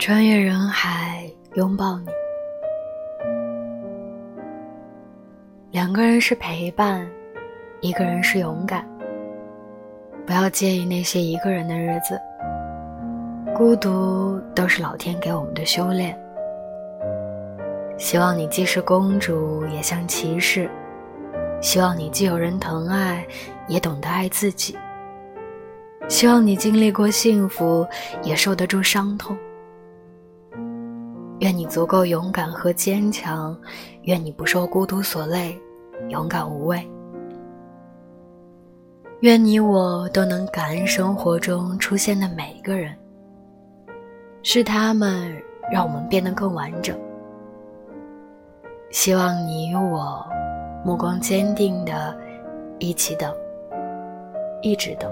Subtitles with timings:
[0.00, 2.06] 穿越人海，拥抱你。
[5.70, 7.06] 两个人是陪伴，
[7.82, 8.82] 一个人是勇敢。
[10.24, 12.18] 不要介意那些一个人的日子，
[13.54, 16.18] 孤独都是老天给我们的修炼。
[17.98, 20.66] 希望你既是公主，也像骑士；
[21.60, 23.22] 希望你既有人疼爱，
[23.68, 24.74] 也懂得爱自己；
[26.08, 27.86] 希望你经历过幸福，
[28.22, 29.36] 也受得住伤痛。
[31.40, 33.58] 愿你足够勇敢和坚强，
[34.02, 35.58] 愿你不受孤独所累，
[36.08, 36.86] 勇敢无畏。
[39.20, 42.94] 愿你我都能感恩生活中出现的每一个人，
[44.42, 45.34] 是他们
[45.72, 46.94] 让我们变得更完整。
[48.90, 50.26] 希望你我
[50.84, 52.14] 目光坚定的，
[52.78, 53.34] 一起等，
[54.60, 55.10] 一直等。